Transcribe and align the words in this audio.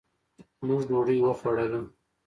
مونږ 0.65 0.81
ډوډي 0.89 1.17
وخوړله 1.25 1.79